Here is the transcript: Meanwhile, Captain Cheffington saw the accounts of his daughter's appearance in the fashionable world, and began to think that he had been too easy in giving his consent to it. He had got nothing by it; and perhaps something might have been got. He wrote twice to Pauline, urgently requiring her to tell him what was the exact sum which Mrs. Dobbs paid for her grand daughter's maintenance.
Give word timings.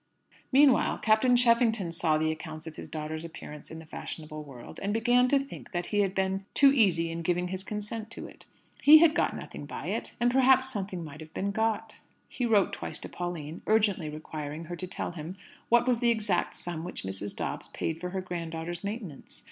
Meanwhile, 0.51 0.97
Captain 1.03 1.35
Cheffington 1.35 1.91
saw 1.91 2.17
the 2.17 2.31
accounts 2.31 2.65
of 2.65 2.75
his 2.75 2.89
daughter's 2.89 3.23
appearance 3.23 3.69
in 3.69 3.77
the 3.77 3.85
fashionable 3.85 4.43
world, 4.43 4.79
and 4.81 4.91
began 4.95 5.27
to 5.27 5.37
think 5.37 5.73
that 5.73 5.85
he 5.93 5.99
had 5.99 6.15
been 6.15 6.43
too 6.55 6.73
easy 6.73 7.11
in 7.11 7.21
giving 7.21 7.49
his 7.49 7.63
consent 7.63 8.09
to 8.09 8.25
it. 8.27 8.47
He 8.81 8.97
had 8.97 9.13
got 9.13 9.35
nothing 9.35 9.67
by 9.67 9.89
it; 9.89 10.15
and 10.19 10.31
perhaps 10.31 10.73
something 10.73 11.03
might 11.03 11.21
have 11.21 11.35
been 11.35 11.51
got. 11.51 11.97
He 12.27 12.47
wrote 12.47 12.73
twice 12.73 12.97
to 12.97 13.09
Pauline, 13.09 13.61
urgently 13.67 14.09
requiring 14.09 14.63
her 14.63 14.75
to 14.75 14.87
tell 14.87 15.11
him 15.11 15.37
what 15.69 15.87
was 15.87 15.99
the 15.99 16.09
exact 16.09 16.55
sum 16.55 16.83
which 16.83 17.03
Mrs. 17.03 17.35
Dobbs 17.35 17.67
paid 17.67 18.01
for 18.01 18.09
her 18.09 18.21
grand 18.21 18.53
daughter's 18.53 18.83
maintenance. 18.83 19.39